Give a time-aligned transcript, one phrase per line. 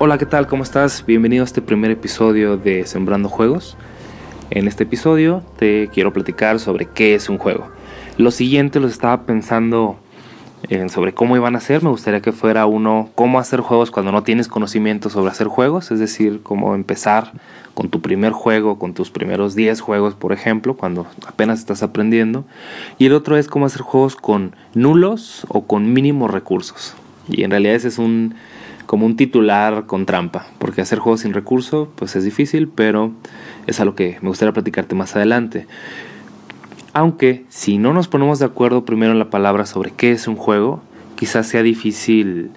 [0.00, 0.46] Hola, ¿qué tal?
[0.46, 1.04] ¿Cómo estás?
[1.04, 3.76] Bienvenido a este primer episodio de Sembrando Juegos.
[4.48, 7.66] En este episodio te quiero platicar sobre qué es un juego.
[8.16, 9.98] Lo siguiente lo estaba pensando
[10.68, 11.82] en sobre cómo iban a ser.
[11.82, 15.90] Me gustaría que fuera uno cómo hacer juegos cuando no tienes conocimiento sobre hacer juegos,
[15.90, 17.32] es decir, cómo empezar
[17.74, 22.44] con tu primer juego, con tus primeros 10 juegos, por ejemplo, cuando apenas estás aprendiendo.
[22.98, 26.94] Y el otro es cómo hacer juegos con nulos o con mínimos recursos.
[27.28, 28.36] Y en realidad ese es un
[28.88, 33.12] como un titular con trampa, porque hacer juegos sin recurso pues es difícil, pero
[33.66, 35.66] es algo que me gustaría platicarte más adelante.
[36.94, 40.36] Aunque si no nos ponemos de acuerdo primero en la palabra sobre qué es un
[40.36, 40.80] juego,
[41.16, 42.48] quizás sea difícil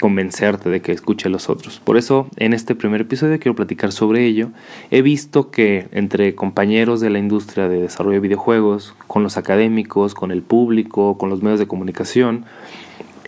[0.00, 1.78] convencerte de que escuche a los otros.
[1.78, 4.48] Por eso, en este primer episodio quiero platicar sobre ello.
[4.90, 10.14] He visto que entre compañeros de la industria de desarrollo de videojuegos, con los académicos,
[10.14, 12.46] con el público, con los medios de comunicación,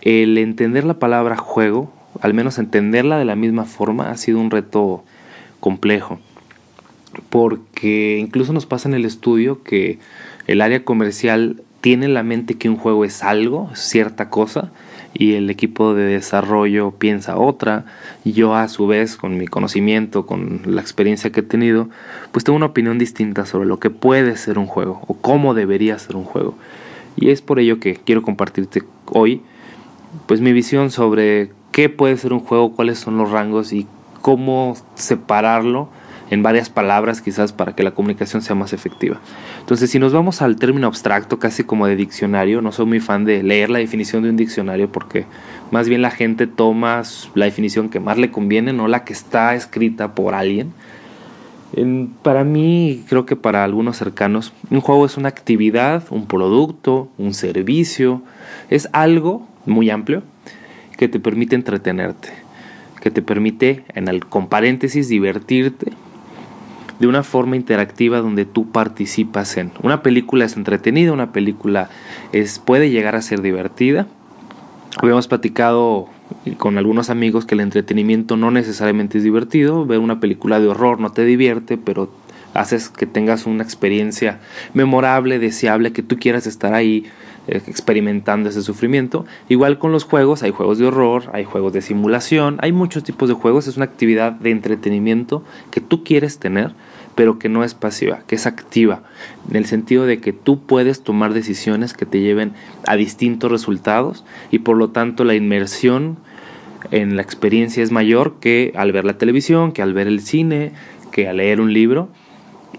[0.01, 1.94] el entender la palabra juego
[2.25, 5.03] al menos entenderla de la misma forma ha sido un reto
[5.59, 6.19] complejo.
[7.29, 9.99] Porque incluso nos pasa en el estudio que
[10.47, 14.71] el área comercial tiene en la mente que un juego es algo, cierta cosa,
[15.13, 17.85] y el equipo de desarrollo piensa otra,
[18.25, 21.89] yo a su vez, con mi conocimiento, con la experiencia que he tenido,
[22.31, 25.99] pues tengo una opinión distinta sobre lo que puede ser un juego o cómo debería
[25.99, 26.57] ser un juego.
[27.17, 29.43] Y es por ello que quiero compartirte hoy
[30.25, 33.85] pues mi visión sobre qué puede ser un juego, cuáles son los rangos y
[34.21, 35.89] cómo separarlo
[36.29, 39.19] en varias palabras quizás para que la comunicación sea más efectiva.
[39.59, 43.25] Entonces, si nos vamos al término abstracto, casi como de diccionario, no soy muy fan
[43.25, 45.25] de leer la definición de un diccionario porque
[45.69, 47.01] más bien la gente toma
[47.33, 50.71] la definición que más le conviene, no la que está escrita por alguien.
[52.23, 57.33] para mí, creo que para algunos cercanos, un juego es una actividad, un producto, un
[57.33, 58.21] servicio,
[58.69, 60.23] es algo muy amplio
[60.97, 62.29] que te permite entretenerte,
[63.01, 65.91] que te permite, en el, con paréntesis, divertirte
[66.99, 69.71] de una forma interactiva donde tú participas en.
[69.83, 71.89] Una película es entretenida, una película
[72.31, 74.07] es, puede llegar a ser divertida.
[75.01, 76.07] Habíamos platicado
[76.57, 79.85] con algunos amigos que el entretenimiento no necesariamente es divertido.
[79.85, 82.09] Ver una película de horror no te divierte, pero
[82.53, 84.39] haces que tengas una experiencia
[84.73, 87.05] memorable, deseable, que tú quieras estar ahí
[87.47, 89.25] experimentando ese sufrimiento.
[89.49, 93.29] Igual con los juegos, hay juegos de horror, hay juegos de simulación, hay muchos tipos
[93.29, 96.73] de juegos, es una actividad de entretenimiento que tú quieres tener,
[97.15, 99.03] pero que no es pasiva, que es activa,
[99.49, 102.53] en el sentido de que tú puedes tomar decisiones que te lleven
[102.87, 106.17] a distintos resultados y por lo tanto la inmersión
[106.91, 110.73] en la experiencia es mayor que al ver la televisión, que al ver el cine,
[111.11, 112.09] que al leer un libro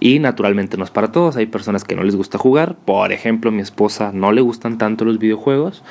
[0.01, 3.51] y naturalmente no es para todos, hay personas que no les gusta jugar, por ejemplo
[3.51, 5.83] mi esposa no le gustan tanto los videojuegos,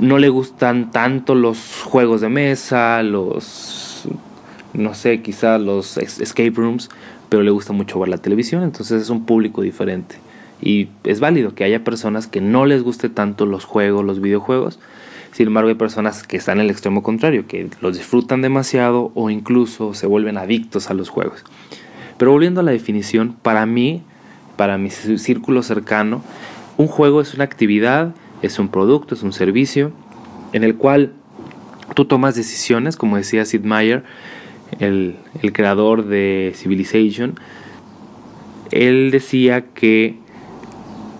[0.00, 4.04] no le gustan tanto los juegos de mesa, los,
[4.74, 6.90] no sé, quizás los escape rooms,
[7.28, 10.16] pero le gusta mucho ver la televisión, entonces es un público diferente.
[10.60, 14.78] Y es válido que haya personas que no les guste tanto los juegos, los videojuegos,
[15.32, 19.28] sin embargo hay personas que están en el extremo contrario, que los disfrutan demasiado o
[19.28, 21.44] incluso se vuelven adictos a los juegos.
[22.18, 24.02] Pero volviendo a la definición, para mí,
[24.56, 26.22] para mi círculo cercano,
[26.76, 29.92] un juego es una actividad, es un producto, es un servicio
[30.52, 31.12] en el cual
[31.94, 34.04] tú tomas decisiones, como decía Sid Meier,
[34.78, 37.38] el, el creador de Civilization.
[38.70, 40.18] Él decía que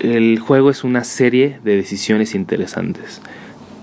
[0.01, 3.21] el juego es una serie de decisiones interesantes.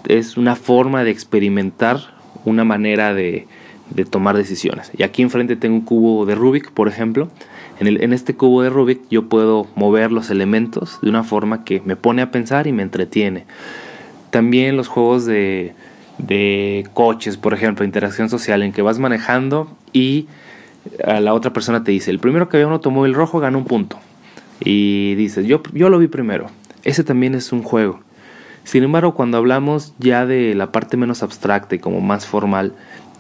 [0.08, 2.00] Es una forma de experimentar,
[2.46, 3.48] una manera de,
[3.90, 4.92] de tomar decisiones.
[4.98, 7.30] Y aquí enfrente tengo un cubo de Rubik, por ejemplo.
[7.80, 11.64] En, el, en, este cubo de Rubik yo puedo mover los elementos de una forma
[11.64, 13.46] que me pone a pensar y me entretiene.
[14.30, 15.74] También los juegos de,
[16.18, 20.28] de coches, por ejemplo, interacción social, en que vas manejando y
[21.06, 23.66] a la otra persona te dice, el primero que vea un automóvil rojo gana un
[23.66, 24.00] punto.
[24.60, 26.48] Y dices, yo, yo lo vi primero.
[26.84, 28.02] Ese también es un juego.
[28.64, 32.74] Sin embargo, cuando hablamos ya de la parte menos abstracta y como más formal,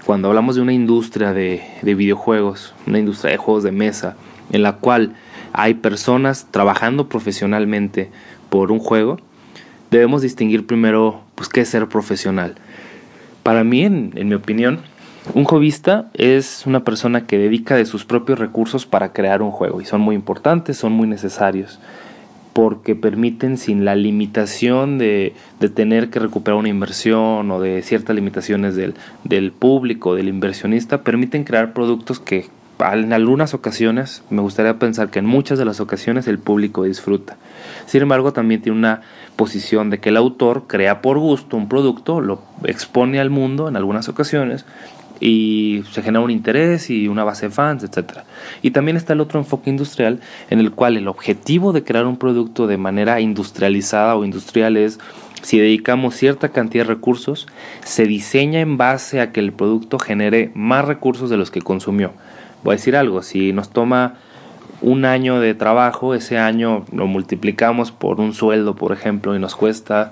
[0.06, 4.16] cuando hablamos de una industria de, videojuegos, una industria de juegos de mesa,
[4.52, 5.14] en la cual
[5.54, 8.10] hay personas trabajando profesionalmente
[8.50, 9.18] por un juego,
[9.92, 12.56] debemos distinguir primero pues, qué es ser profesional.
[13.44, 14.80] Para mí, en, en mi opinión,
[15.34, 19.80] un hobbyista es una persona que dedica de sus propios recursos para crear un juego
[19.80, 21.80] y son muy importantes, son muy necesarios
[22.54, 28.16] porque permiten sin la limitación de, de, tener que recuperar una inversión o de ciertas
[28.16, 34.78] limitaciones del, del público, del inversionista, permiten crear productos que en algunas ocasiones, me gustaría
[34.78, 37.38] pensar que en muchas de las ocasiones el público disfruta.
[37.86, 39.02] Sin embargo, también tiene una
[39.36, 43.78] posición de que el autor crea por gusto un producto, lo expone al mundo en
[43.78, 44.66] algunas ocasiones
[45.26, 48.24] y se genera un interés y una base de fans, etc.
[48.62, 52.18] Y también está el otro enfoque industrial en el cual el objetivo de crear un
[52.18, 55.00] producto de manera industrializada o industrial es
[55.42, 57.48] si dedicamos cierta cantidad de recursos,
[57.86, 62.12] se diseña en base a que el producto genere más recursos de los que consumió.
[62.66, 64.16] Voy a decir algo, si nos toma
[64.82, 69.56] un año de trabajo, ese año lo multiplicamos por un sueldo, por ejemplo, y nos
[69.56, 70.12] cuesta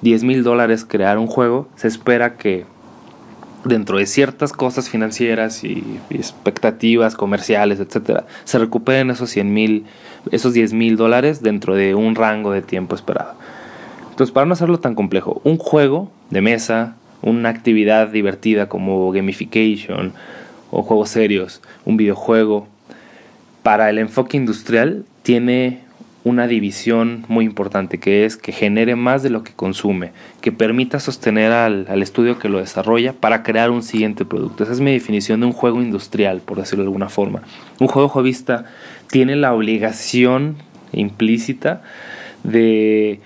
[0.00, 2.64] 10 mil dólares crear un juego, se espera que
[3.68, 9.84] dentro de ciertas cosas financieras y, expectativas comerciales, etcétera, se recuperen esos 100 mil,
[10.30, 13.34] esos 10 mil dólares dentro de un rango de tiempo esperado.
[14.10, 20.12] Entonces, para no hacerlo tan complejo, un juego de mesa, una actividad divertida como gamification
[20.70, 22.66] o juegos serios, un videojuego,
[23.62, 25.80] para el enfoque industrial tiene
[26.26, 30.98] una división muy importante, que es que genere más de lo que consume, que permita
[30.98, 34.64] sostener al, estudio que lo desarrolla para crear un siguiente producto.
[34.64, 37.42] Esa es mi definición de un juego industrial, por decirlo de alguna forma.
[37.78, 38.64] Un juego jovista
[39.08, 40.56] tiene la obligación
[40.92, 41.82] implícita
[42.42, 43.20] de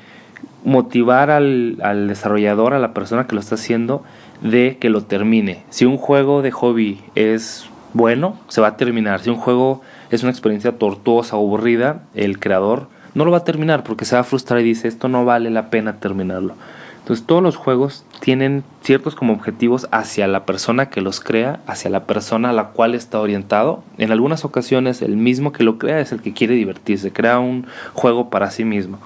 [0.62, 4.04] motivar al, al desarrollador, a la persona que lo está haciendo,
[4.42, 5.62] de que lo termine.
[5.70, 9.20] Si un juego de hobby es bueno, se va a terminar.
[9.20, 9.80] Si un juego
[10.10, 14.14] es una experiencia tortuosa o aburrida, el creador no lo va a terminar porque se
[14.14, 16.54] va a frustrar y dice esto no vale la pena terminarlo.
[17.00, 21.90] Entonces todos los juegos tienen ciertos como objetivos hacia la persona que los crea, hacia
[21.90, 23.82] la persona a la cual está orientado.
[23.98, 27.66] En algunas ocasiones el mismo que lo crea es el que quiere divertirse, crea un
[27.94, 28.98] juego para sí mismo.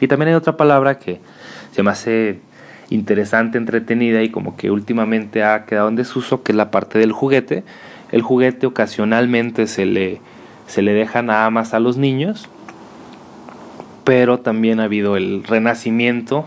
[0.00, 1.20] Y también hay otra palabra que
[1.72, 2.40] se me hace
[2.90, 7.12] interesante, entretenida y como que últimamente ha quedado en desuso, que es la parte del
[7.12, 7.64] juguete.
[8.10, 10.20] El juguete ocasionalmente se le
[10.72, 12.48] se le deja nada más a los niños,
[14.04, 16.46] pero también ha habido el renacimiento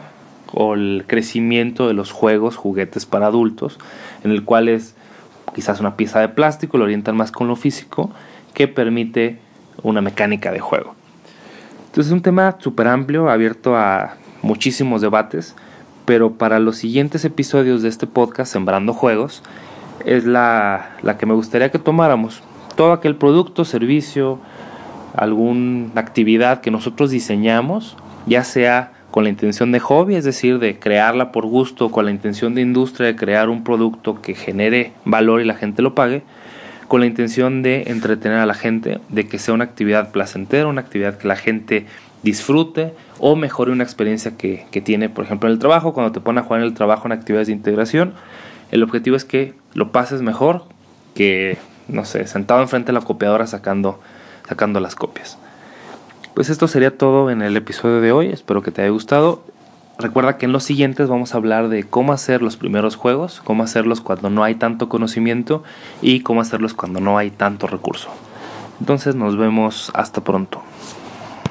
[0.52, 3.78] o el crecimiento de los juegos, juguetes para adultos,
[4.24, 4.96] en el cual es
[5.54, 8.10] quizás una pieza de plástico, lo orientan más con lo físico,
[8.56, 9.38] que permite
[9.84, 10.96] una mecánica de juego.
[11.86, 15.56] Entonces es un tema súper amplio, abierto a muchísimos debates,
[16.06, 19.44] pero para los siguientes episodios de este podcast, Sembrando Juegos,
[20.04, 22.42] es la, la que me gustaría que tomáramos
[22.76, 24.40] todo aquel producto, servicio,
[25.16, 27.96] alguna actividad que nosotros diseñamos,
[28.26, 32.12] ya sea con la intención de hobby, es decir, de crearla por gusto, con la
[32.12, 36.24] intención de industria, de crear un producto que genere valor y la gente lo pague,
[36.90, 40.82] con la intención de entretener a la gente, de que sea una actividad placentera, una
[40.82, 41.86] actividad que la gente
[42.24, 46.20] disfrute o mejore una experiencia que, que tiene, por ejemplo, en el trabajo, cuando te
[46.20, 48.14] ponen a jugar en el trabajo en actividades de integración,
[48.72, 50.66] el objetivo es que lo pases mejor,
[51.14, 51.58] que
[51.88, 54.00] no sé, sentado enfrente de la copiadora sacando,
[54.48, 55.38] sacando las copias.
[56.34, 59.44] Pues esto sería todo en el episodio de hoy, espero que te haya gustado.
[59.98, 63.64] Recuerda que en los siguientes vamos a hablar de cómo hacer los primeros juegos, cómo
[63.64, 65.64] hacerlos cuando no hay tanto conocimiento
[66.02, 68.10] y cómo hacerlos cuando no hay tanto recurso.
[68.82, 70.62] Entonces nos vemos hasta pronto.